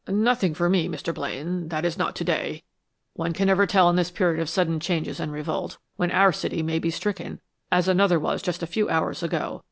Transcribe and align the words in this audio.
"Nothing 0.07 0.55
for 0.55 0.67
me, 0.67 0.89
Mr. 0.89 1.13
Blaine 1.13 1.67
that 1.67 1.85
is, 1.85 1.95
not 1.95 2.15
to 2.15 2.23
day. 2.23 2.63
One 3.13 3.33
can 3.33 3.45
never 3.45 3.67
tell 3.67 3.87
in 3.87 3.97
this 3.97 4.09
period 4.09 4.41
of 4.41 4.49
sudden 4.49 4.79
changes 4.79 5.19
and 5.19 5.31
revolt, 5.31 5.77
when 5.95 6.09
our 6.09 6.31
city 6.33 6.63
may 6.63 6.79
be 6.79 6.89
stricken 6.89 7.39
as 7.71 7.87
another 7.87 8.19
was 8.19 8.41
just 8.41 8.63
a 8.63 8.65
few 8.65 8.89
hours 8.89 9.21
ago. 9.21 9.59